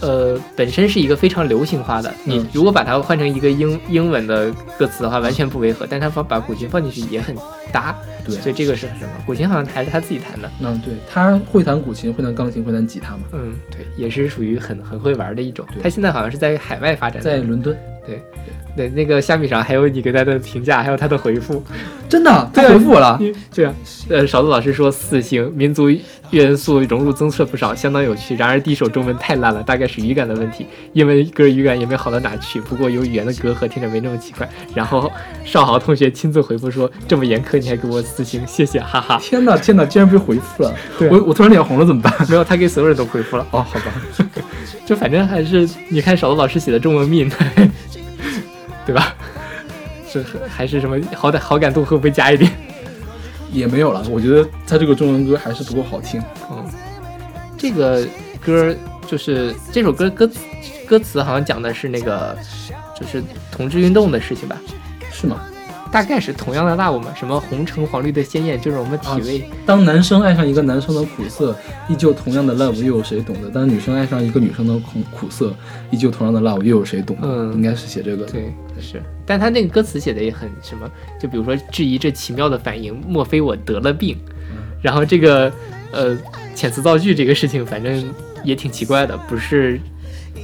[0.00, 2.12] 呃，本身是一个非常流行化的。
[2.24, 5.86] 你嗯如果把它换成一个英英文的歌词的话，完全不违和。
[5.88, 7.34] 但他把把古琴放进去也很
[7.72, 9.08] 搭，对所以这个是什么？
[9.24, 15.66] 古琴好像还是他自己弹的，嗯，对，他会弹古琴，会弹钢琴，会弹吉他嘛，嗯，对，也是属于很很会玩的一种。
[15.82, 17.76] 他现在好像是在海外发展，在伦敦，
[18.06, 18.22] 对
[18.76, 21.62] 对，那个虾米上还有你给他的评价，还有他的回复。
[22.08, 23.18] 真的，他回复我了，
[23.54, 23.74] 对啊，
[24.10, 25.88] 呃，勺子老师说四星，民族
[26.30, 28.34] 元素融入增色不少，相当有趣。
[28.36, 32.60] 然而第一首中文太烂了，大概是语感的问题，英文歌语感也没好到哪去。
[32.60, 34.48] 不过有语言的隔阂，听着没那么奇怪。
[34.74, 35.10] 然后
[35.44, 39.18] 少豪同学亲自回复说，这么严苛你还给我私信，谢谢，哈哈。
[39.20, 42.12] 天哪，天哪，竟然被回复了， 对我我突然脸红了，怎么办？
[42.28, 43.46] 没有，他给所有人都回复了。
[43.50, 43.92] 哦，好吧，
[44.84, 47.30] 就反正还是你看少子老师写的中文命，
[48.84, 49.14] 对吧？
[50.08, 52.50] 是还是什么好歹好感度会不会加一点？
[53.52, 56.22] 也没有了，我觉得他这个中文歌还是不够好听。
[56.50, 56.64] 嗯，
[57.56, 58.06] 这个
[58.40, 58.74] 歌
[59.06, 60.40] 就是这首歌歌词
[60.86, 62.36] 歌词好像讲的是那个
[62.98, 64.60] 就是同志运动的事情吧？
[65.12, 65.40] 是吗？
[65.96, 69.48] 大概是同样的 love 嘛，什么红橙黄绿的鲜艳，就是我们体味。
[69.64, 71.56] 当男生爱上一个男生的苦涩，
[71.88, 73.48] 依旧同样的 love，又有谁懂得？
[73.48, 75.56] 当女生爱上一个女生的苦苦涩，
[75.90, 77.26] 依旧同样的 love，又有谁懂得？
[77.26, 78.26] 嗯应该是写这个。
[78.26, 80.86] 对，是，但他那个歌词写的也很什么，
[81.18, 84.18] 就比如说质疑这奇妙的反应，莫非我得了病？
[84.82, 85.50] 然后这个
[85.92, 86.14] 呃
[86.54, 88.04] 遣词造句这个事情，反正
[88.44, 89.80] 也挺奇怪的，不是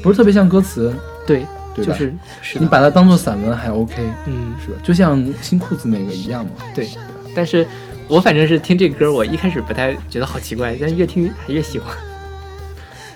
[0.02, 0.94] 不是特别像歌词，
[1.26, 1.44] 对，
[1.74, 1.92] 对吧？
[1.92, 3.94] 就是是，你把它当做散文还 OK，
[4.26, 4.78] 嗯是吧？
[4.82, 6.50] 就像新裤子那个一样嘛。
[6.74, 6.88] 对，
[7.34, 7.66] 但是
[8.08, 11.94] 我反正是听这个歌，我一开始不太觉得好奇怪，但越听还越喜欢。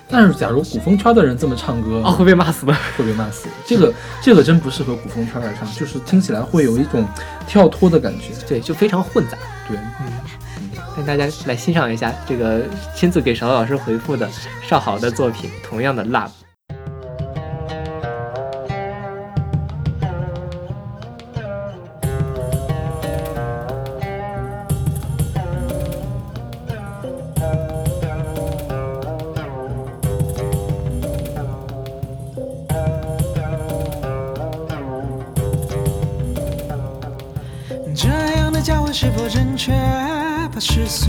[0.08, 2.72] 但是，假如古风圈的人这么唱歌，哦，会被骂死的。
[2.96, 3.48] 会被骂死。
[3.64, 3.92] 这个
[4.22, 7.04] 这个真不适合古风圈来唱，就是听起来会有一种
[7.48, 8.26] 跳脱的感觉。
[8.46, 9.36] 对，就非常混杂。
[9.66, 12.62] 对，嗯带大家来欣赏一下这个
[12.94, 14.26] 亲自给邵老师回复的
[14.62, 16.30] 邵豪的作品，同样的 love。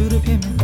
[0.08, 0.57] 世俗的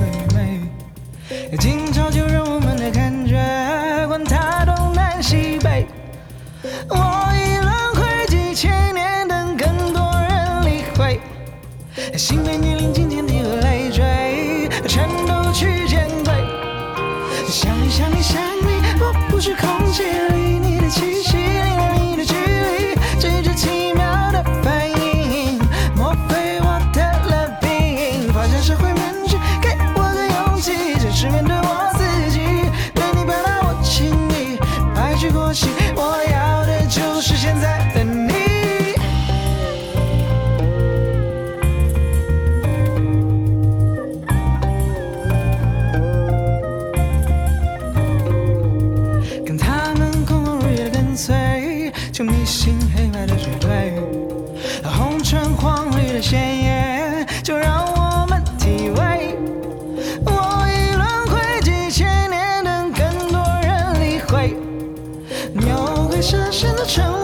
[66.64, 67.23] 鬼蛇神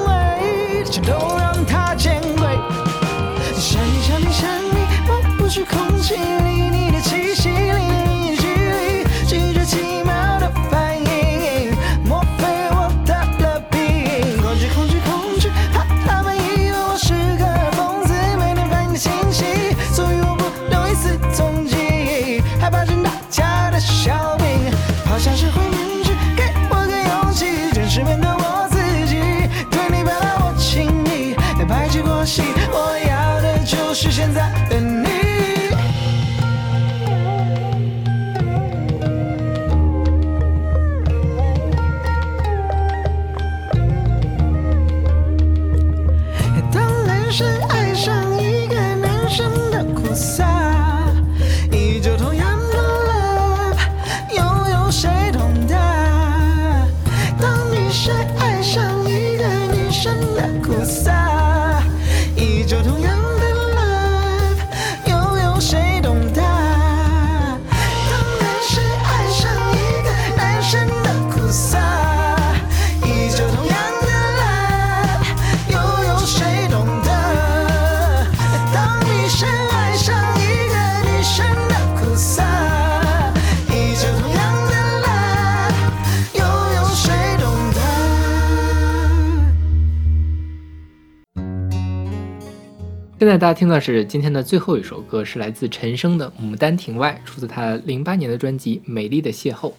[93.20, 99.70] 现在大家听到是今天的最后一首歌，是来自陈升的《牡丹亭外》，出自他零八年的专辑《美丽的邂逅》。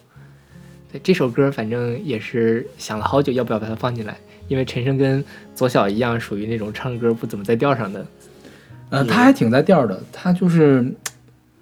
[0.91, 4.15] 对这首歌，反正也是想了好久要不要把它放进来，
[4.47, 5.25] 因为陈升跟
[5.55, 8.05] 左小一样，属于那种唱歌不怎么在调上的。
[8.91, 10.93] 呃，他还挺在调的，他就是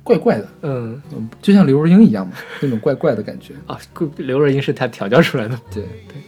[0.03, 3.53] 怪怪的，嗯，嗯，就像刘若英一样嘛，那种怪怪的感觉。
[3.67, 3.79] 啊，
[4.17, 5.57] 刘若英是他调教出来的。
[5.73, 6.21] 对对，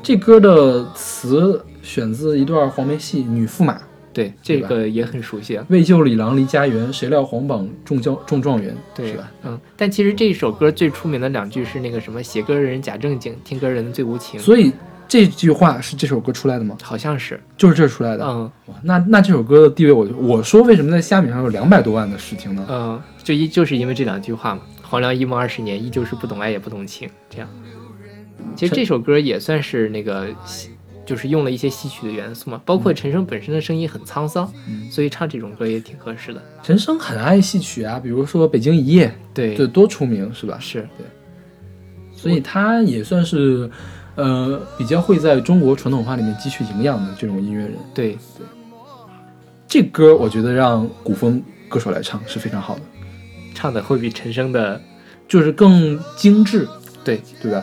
[0.00, 3.76] 这歌的词选自一段黄梅戏《女驸马》，
[4.16, 5.66] 对，这个也很熟悉啊。
[5.68, 9.30] 为救李郎离家园，谁料皇榜中将中状元，对是吧？？
[9.44, 14.72] 嗯，但其实这首歌最出名的两句是那个什么“写歌人假正经，听歌人最无情”，所以
[15.06, 16.78] 这句话是这首歌出来的吗？
[16.82, 18.24] 好像是，就是这出来的。
[18.24, 22.66] 嗯哇那那这首歌的地位我，我说为什么在虾米上有两百多万的试听呢？
[22.70, 27.48] 嗯，就一就是因为这两句话嘛，“黄粱一梦二十年，依旧是不懂爱也不懂情”这样。
[28.54, 30.70] 其实这首歌也算是那个戏，
[31.06, 34.90] 就是用了一些戏曲的元素嘛，包括陈升本身的声音很沧桑，嗯。
[34.90, 36.42] 所以唱这种歌也挺合适的。
[36.62, 40.58] 陈升很爱戏曲啊，比如说《北京一夜》，对，对，多出名是吧？
[40.60, 40.86] 是。
[40.98, 41.06] 对，
[42.14, 43.70] 所以他也算是，
[44.16, 47.74] 呃，比较会在中国传统文化里面汲取营养的这种音乐人。
[47.94, 48.18] 对，
[49.68, 52.82] 这歌我觉得让古风歌手来唱是非常好的，
[53.54, 54.80] 唱的会比陈升的，
[55.28, 56.68] 就是更精致，
[57.04, 57.20] 对。
[57.40, 57.62] 对吧？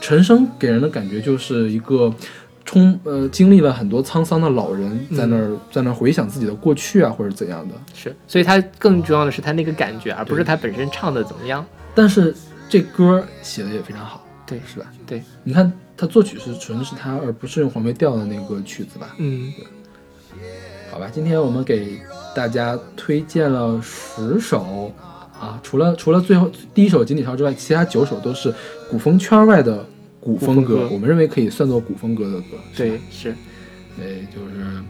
[0.00, 2.12] 陈升给人的感觉就是一个
[2.66, 7.74] 充呃经历了很多沧桑的老人，在那儿、在那儿回想自己的过去啊，或者怎样的。
[7.94, 11.64] 是，所以他更重要的是他那个感觉，而不是他本身唱的怎么样。
[11.94, 12.34] 但是
[12.68, 14.86] 这歌写的也非常好，对，是吧？
[15.06, 19.14] 对，你看他作曲是纯是他，而不是用黄梅调的那个曲子吧？
[19.18, 19.52] 嗯，
[20.90, 22.00] 好吧，今天我们给
[22.34, 24.92] 大家推荐了十首
[25.40, 28.52] 啊，除了除了最后第一首《锦鲤抄》之外，其他九首都是
[28.90, 29.86] 古风圈外的
[30.26, 32.58] 古风歌，我们认为可以算作古风歌的歌。
[32.76, 33.32] 对，是，
[33.96, 34.82] 对，就是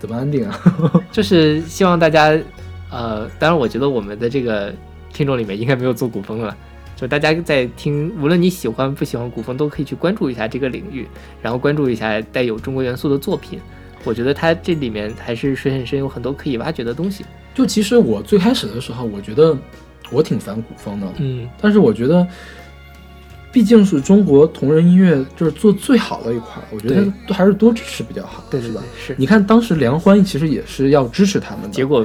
[0.00, 0.60] 怎么安定啊？
[1.12, 2.36] 就是希望大家，
[2.90, 4.74] 呃，当然我觉得我们的这个
[5.12, 6.56] 听众里面应该没有做古风了。
[6.96, 11.06] 就大家在听，无论你喜欢不喜欢古风，都可以去关注一下这个领域，
[11.40, 13.60] 然后关注一下带有中国元素的作品。
[14.02, 17.24] 我觉得它这里面还是水很深，有很多可以挖掘的东西。
[17.54, 19.56] 就其实我最开始的时候，我觉得
[20.10, 22.26] 我挺烦古风的，嗯，但是我觉得。
[23.54, 28.82] 毕竟是中国同人音乐，就是做最好的一块儿，我觉得都还是多支持比较好，对对是吧？
[29.06, 29.14] 是。
[29.16, 32.04] 你看当时梁欢其实也是要支持他们的，结果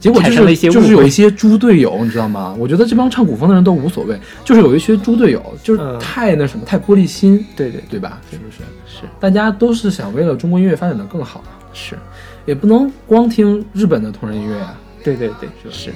[0.00, 2.52] 结果就是就是有一些猪队友，你知道吗？
[2.58, 8.20] 我觉得这帮唱古风的人都无所谓，就是有一些猪队友，就是嗯太那什么，太玻璃心，对对对吧？
[8.28, 8.58] 是不是？
[8.86, 11.96] 是大家都是想为了中国音乐发展的更好，是，
[12.44, 14.76] 也不能光听日本的同人音乐啊。
[15.04, 15.94] 对对对是，是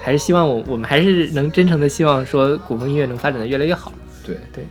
[0.00, 3.92] 还是希望我我们还是能真诚的希望说古风音乐能发展的越来越好。
[4.26, 4.64] 对对。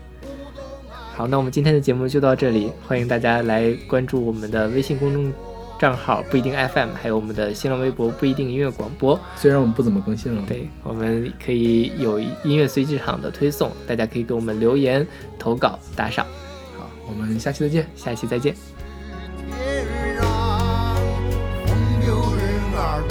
[1.16, 5.32] 好，那我们今天的节目就到这里，欢迎大家来关注我们的微信公众
[5.80, 9.18] 账号不一定 FM，还有我们的新浪微博不一定音乐广播。
[9.38, 15.08] 虽然我们不怎么更新了，对，我们可以有音乐随机场的推送，大家可以给我们留言、
[15.39, 16.26] 投稿、打赏。
[16.78, 17.88] 好，我们下期再见。
[17.95, 18.53] 下期再见。
[19.58, 20.26] 天让
[21.66, 22.43] 风流人
[22.76, 23.03] 儿